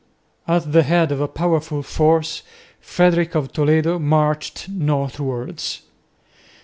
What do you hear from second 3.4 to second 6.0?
Toledo marched northwards.